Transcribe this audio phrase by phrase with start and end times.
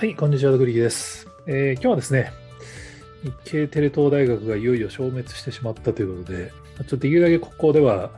[0.00, 2.32] はい、こんにちは、グリギです、えー、今日はですね、
[3.22, 8.08] 日系テレ東大学がいよいよ消滅してしまったということで、ちょっとできるだけここでは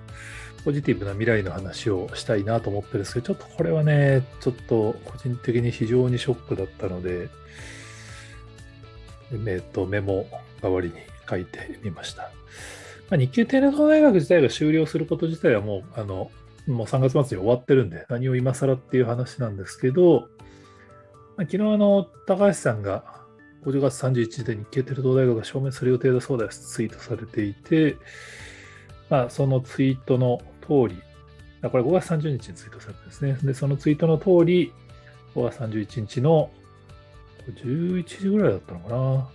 [0.64, 7.28] ポジティブな未来の話をしたいなと思ってるんですけど、ちょっとこれはね、ちょっと個人的に非常にショックだったので、
[9.32, 10.28] えっと、メモ
[10.62, 10.94] 代わりに
[11.28, 12.30] 書いてみました。
[13.10, 16.30] まあ、日系テレ東大学自体が終了すること自体はもう、あの、
[16.68, 20.28] もう3月末に終わってるんで、何を今更っていう話なんですけど、
[21.38, 23.04] 昨日あの、高橋さんが
[23.64, 27.96] 50月31日で日系テレ東大学が消滅する予定だそうです、ツイートされていて、
[29.08, 31.02] まあ、そのツイートの通り、
[31.70, 34.72] これ5月30日にツイートされてですね、で、そのツイートの通り、
[35.34, 36.50] 5月31日の
[37.46, 39.28] 11時ぐらいだったのかな、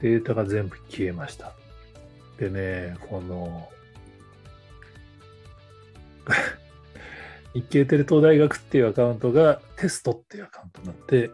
[0.00, 1.52] データが全部消えました。
[2.38, 3.68] でね、この
[7.58, 11.30] 日経テレ東大学っていうアカウントがテストっていうアカウントになって、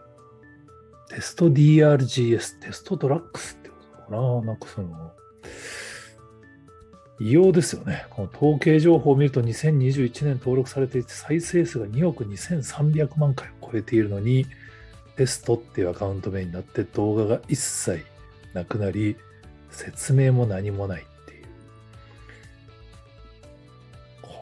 [1.09, 3.75] テスト DRGS、テストドラッグスってこ
[4.07, 4.41] とかな？
[4.41, 5.11] なんかその、
[7.19, 8.07] 異様ですよね。
[8.09, 14.47] この統計情報を見ると2021年登録されていて再生数が2億2300万回を超えているのに、
[15.15, 18.03] テストっていうアカウント名になって動画が一切
[18.53, 19.15] なくなり、
[19.69, 21.05] 説明も何もない。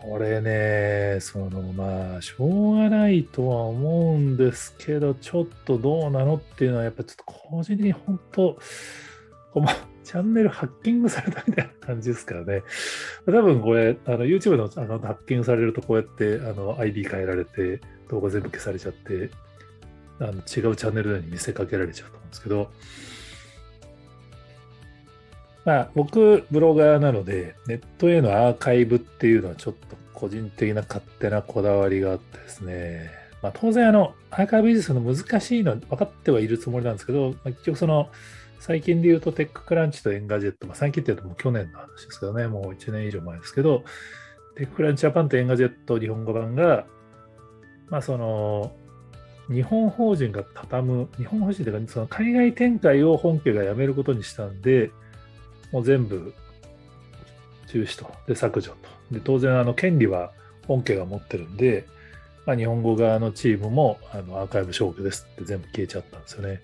[0.03, 8.59] これね、そのまあ、しょうがないとは思うんですけど、ちょっとどうなのっていうのは、やっぱちょっと個人的に本当、
[9.53, 9.71] こま
[10.03, 12.63] チャンネルハッキングされたみたいな感じですからね。
[13.25, 19.31] 多分これ、あの YouTube のアカウントハッキングされると、こうやってあの ID 変えられて、動画全部消されちゃって、
[20.19, 22.71] あの違うチャンネルのように見せかけられちゃうと思うんですけど、
[25.65, 33.09] まあ、僕、ブロガーなので、ネットへのアーカイブっていうのはちょっと個人的な勝手なこだわりがあってですね、
[33.41, 38.09] まあ、当然あの、アーカイブ維持するの難しいのは分かってはいるつもりなんですけど、まあ、結局その、
[38.59, 43.83] 最近で言うと TechCrunch と Engadget、まあ、最近って言うともう去年の話ですけどね、もう1年以上前ですけど、
[44.55, 46.85] TechCrunch Japan と Engadget 日本語版が、
[47.89, 48.73] まあその、
[49.49, 54.91] 日本法人が畳む、日本法人というか、その海外展開を本家がやめることにしたんで、
[55.73, 56.33] もう全部
[57.67, 58.77] 中止と、で削除と。
[59.11, 60.31] で当然、あの権利は
[60.67, 61.85] 本家が持ってるんで、
[62.45, 66.61] まあ、日本語側のチームもあのアーカイブ消去ですって全部消えちゃったんですよね。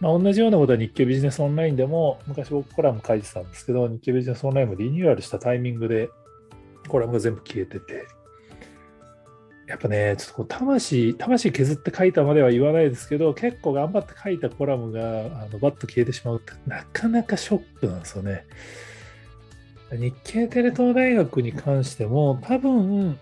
[0.00, 6.08] まあ、同じようなことは日経ビジネスオンラインでも、昔僕コラム書いてたんですけど、日経ビジネスオンラインもリニューアルしたタイミングで、
[6.88, 8.06] コラムが全部消えてて、
[9.70, 18.46] やっぱね、ちょっとこう魂、魂削って書いたまでは言わないですけど、結構頑張って書いたコラムがあのバッと消えてしまうってなかなかショックなんですよね。
[19.92, 23.16] 日経テレ東大学に関しても、多分、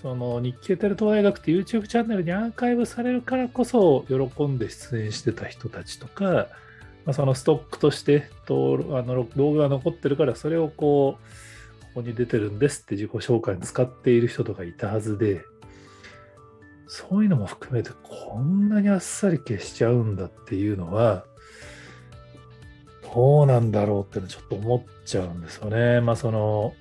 [0.00, 6.24] その日経テレ東大学って YouTube チャンネルにアーカイブされるからこそ喜んで出演してた人たちとか、
[7.04, 15.44] まあ、そのストックとしてあの動画が残ってるからそれをこうここに出てるんですって自己紹介に使っている人とかいたはずで
[16.92, 21.24] そういうのも含めてこんなにあっさり消しちゃうんだっていうのは、
[23.14, 26.00] どうなんだろうってのちょっと思っちゃうんですよね。
[26.00, 26.74] まあその、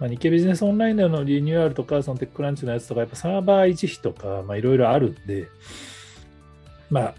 [0.00, 5.48] まあ、日経ビジネスオンラインでのリニューアルとか、そのテックランチのやつとか、やっぱサーバー維持費とか、まあいろいろあるんで、
[6.88, 7.14] まあ、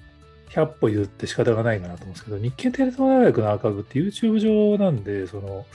[0.49, 5.67] 100歩言って仕方がないかなと思うんですけど、日経テレ東大学のアーカイブって YouTube 上なんで、その、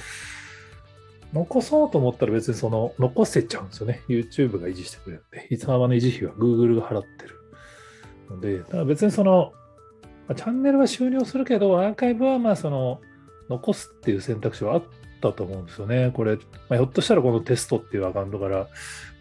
[1.32, 4.02] 残そうと思ったら別にその残せちゃうんですよね。
[4.08, 5.46] YouTube が維持してくれるんで。
[5.50, 7.36] いつのまの維持費は Google が払ってる
[8.28, 9.52] ので、だから別にその、
[10.36, 13.00] チャンネルは終了するけど、アーカイブはまあその
[13.48, 14.82] 残すっていう選択肢はあっ
[15.20, 16.12] たと思うんですよね。
[16.14, 18.68] これ、まあ、ひょっとしたらこのテストっていうアカウントから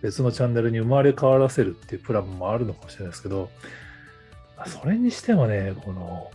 [0.01, 3.49] 別のチャンネルに生まれ変わらせるっていうプランもあるのかもしれないですけど、
[4.65, 6.31] それにしてもね、この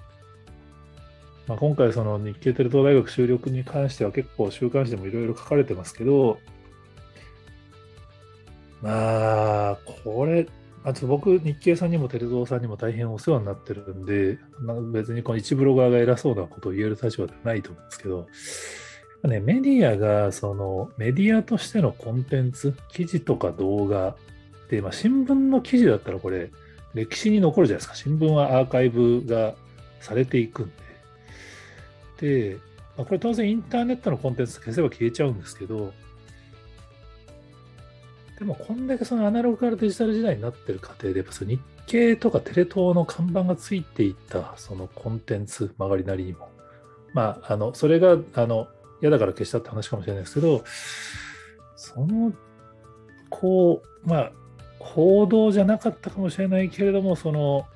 [1.46, 6.38] まあ、今回、その日経テレ東大学修了に関しては結構週刊誌でもいろいろ書かれてますけど、
[8.80, 10.46] まあ、これ、
[10.84, 18.26] あと僕、日経さんにもテレ東さんにも大変お世話になってるんで、ま別にこの一ブロガーが偉そうなことを言える立場ではないと思うんですけど、
[19.28, 24.16] ね、メディアがそのメディアとしてのコンテンツ、記事とか動画
[24.68, 26.50] で、まあ、新聞の記事だったらこれ、
[26.92, 27.94] 歴史に残るじゃないですか。
[27.94, 29.54] 新聞はアーカイブが
[30.00, 30.83] されていくんで。
[32.20, 32.58] で、
[32.96, 35.92] まあ、これ当然インターネットのコンテンツ消せば消えちゃうんですけど、
[38.38, 46.48] でもこんだけそのアナログからデジタル時代になってる過程で、やっぱその日経とかテレ東の看板がついていったそのコンテンツ、曲がりなりにも、
[47.12, 48.68] まあ、あの、それが、あの、
[49.00, 50.64] 嫌だから消したって話かもしれないですけど、
[51.76, 52.32] その、
[53.30, 54.32] こう、まあ、
[54.78, 57.66] 報道じゃなかったかもしれないけれども、その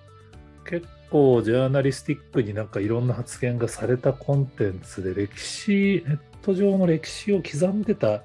[0.64, 8.22] 結構ジャーナリスティックになんかいろんな発言がされたコンテンツで歴史、ネット上の歴史を刻んでた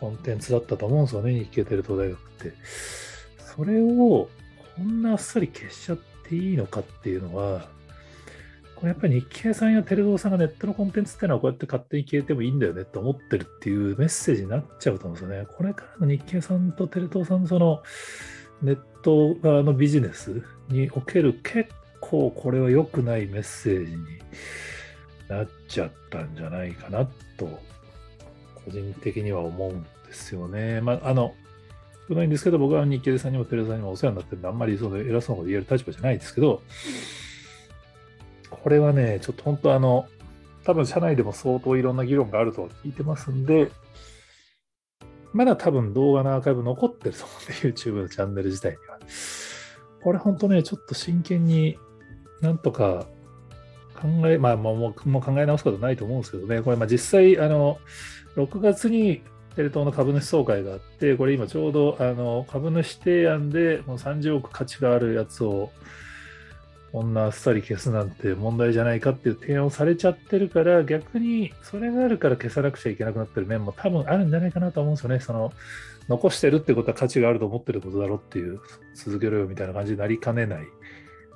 [0.00, 2.52] コンテンツだったと思うんですよね、日経テレ東大学って。
[3.56, 4.28] それを
[4.76, 7.68] こんなあっさり消しちゃっていいのかっていうのは、
[8.74, 15.46] これやっぱり日経さんやテレ東さんがネットのコンテンツってのはこうやって勝手に消えてもいいんだよねって思ってるっていうメッセージになっちゃうと思うんですよね。
[15.56, 17.82] これからの日経さんとテレ東さんのその
[18.62, 21.70] ネット側のビジネスにおける結
[22.10, 23.98] 構これは良くないメッセージに
[25.28, 27.06] なっちゃったんじゃないかな
[27.38, 27.46] と
[28.64, 30.80] 個人的には思うんですよね。
[30.80, 31.34] まあ、あの、
[32.08, 36.62] 少ないんですけど、僕は日経さんにもテレさんにもお世話になってるんで、あんまりその偉そうなこと言える立場じゃないですけど、
[38.50, 40.06] これはね、ちょっと本当あの、
[40.64, 43.70] 多分社内でも相当いろんな議論があると聞いてますんで、
[45.32, 48.98] まだ多分動画のアーカイブ残ってると思うんで、YouTube のチャンネル自体には。
[50.02, 51.78] これ本当ね、ちょっと真剣に
[52.40, 53.06] なんとか
[53.94, 57.78] 考え、まあもうもう考え直すことないと思うんですけどね、これまあ実際、あの、
[58.36, 59.22] 6月に
[59.56, 65.70] テレ東の株主総会があって、これ今ちょうどあの株主提案でもう30億価値があるやつを
[66.92, 75.20] こんなあっさり消すなんて問題じゃないかっていう提案をされちゃってるから、逆にそれがあるから消さなくちゃいけなくなってる面も多分あるんじゃないかなと思うんですよね。
[75.20, 75.52] その
[76.08, 78.60] 残してるってことは価値があると思ってることだろうっていう、
[78.94, 80.66] 続けろよみたいな感じになりかねない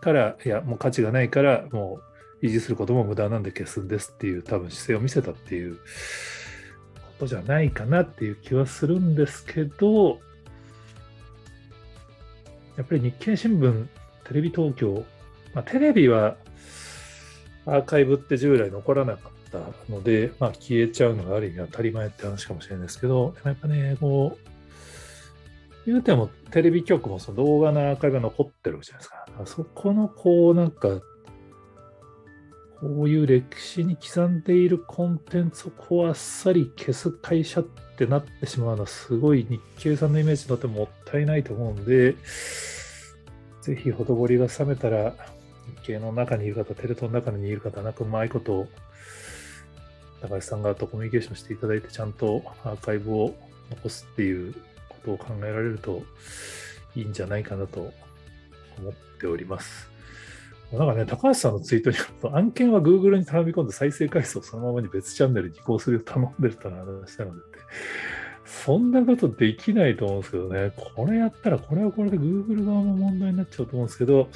[0.00, 2.00] から、いや、もう価値がないから、も
[2.42, 5.80] う維持することも無駄なんで消すんですっていう多分姿勢を見せたっていうこ
[7.20, 10.20] とじゃないかなっていう気はするんですけど、
[12.76, 13.86] やっぱり日経新聞、
[14.24, 15.04] テレビ東京、
[15.52, 16.36] まあ、テレビは
[17.66, 19.58] アーカイブって従来残らなかった
[19.92, 24.48] ので、まあ、消えちゃうのがある意味当たり前って話かもしれないですけど、やっぱね、こう、
[25.88, 29.46] 言うてもテレビ局もその動画のアーカイブが残ってるわけじゃないですか。
[29.46, 31.00] そこのこうなんか、
[32.80, 37.64] こういう歴史に刻んでいるコンテンツをこうあっさり消す会社っ
[37.96, 42.16] てなってしまうのはすごい日経さんのイメージにとってもったいないと思うんで、
[43.62, 45.14] ぜひほとぼりが冷めたら
[45.82, 48.68] 日経の中にいる方、テレ東の中にいる方、なんかうまいことを
[50.20, 53.34] 高橋さん側とコミュニケーションしていただいて、ちゃんとアーカイブを
[53.70, 54.54] 残すっていう
[54.98, 56.02] ことを考えられると
[56.94, 57.92] いいんじゃないかなと
[58.78, 59.88] 思っております。
[60.72, 67.58] なんかね、高橋さんのツイートによると、案件は Google に頼み込んで再生回数をそのままに別チャンネルに移行するよう頼んでると話したのでって、
[68.44, 74.28] そんなことできないと思うんですけどね、これやったら、これはこれで Google 側も問題になっちゃうと思うんですけど、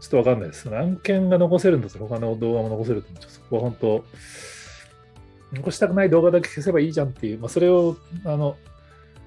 [0.00, 0.74] ちょっとわかんないです。
[0.74, 4.04] 案件が残せるんだったら他の動画も残せると思うそこは本当、
[5.52, 8.56] 残したくない動画だけ消せばいいじゃんっていう、まあ、それを、あの、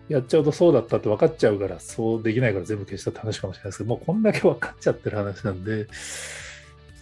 [0.09, 5.89] やっちゃうとそうだったって分かっちゃうから、そうできないから全部消したって話かもしれないですけど、もうこんだけ分かっちゃってる話なんで、ち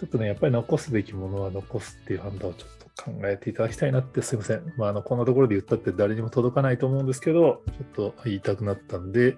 [0.04, 4.74] ょっとね、やっぱり残すべきものは残すっていう判断をちょっと考えていただきたいなってすいません。
[4.78, 9.38] まあ、あの、こんなところで言ったって誰にも届かないと思うんですけど、ちょっと言いたくなったんで、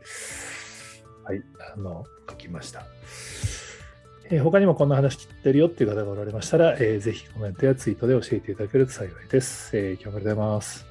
[1.23, 1.43] はい、
[1.75, 2.85] あの、書きました。
[4.31, 9.75] えー、他にもこんな話聞いてるよっていう方がおられましたら、えー、ぜひコメントやツイートで教えていただけると幸いです。
[9.75, 10.88] えー、今日もありがとうございます。